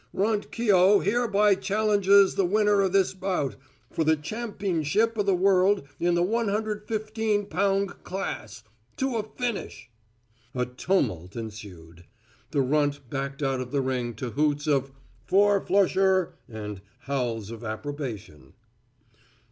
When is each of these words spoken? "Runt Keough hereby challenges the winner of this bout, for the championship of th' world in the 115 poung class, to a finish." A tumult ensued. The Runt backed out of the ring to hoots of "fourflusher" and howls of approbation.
"Runt 0.13 0.49
Keough 0.51 1.03
hereby 1.03 1.53
challenges 1.53 2.33
the 2.33 2.43
winner 2.43 2.81
of 2.81 2.91
this 2.91 3.13
bout, 3.13 3.55
for 3.91 4.03
the 4.03 4.15
championship 4.15 5.15
of 5.15 5.27
th' 5.27 5.37
world 5.37 5.87
in 5.99 6.15
the 6.15 6.23
115 6.23 7.45
poung 7.45 7.87
class, 8.03 8.63
to 8.97 9.17
a 9.17 9.21
finish." 9.21 9.91
A 10.55 10.65
tumult 10.65 11.35
ensued. 11.35 12.05
The 12.49 12.61
Runt 12.63 13.11
backed 13.11 13.43
out 13.43 13.59
of 13.61 13.69
the 13.71 13.81
ring 13.81 14.15
to 14.15 14.31
hoots 14.31 14.65
of 14.65 14.91
"fourflusher" 15.29 16.31
and 16.49 16.81
howls 17.01 17.51
of 17.51 17.63
approbation. 17.63 18.53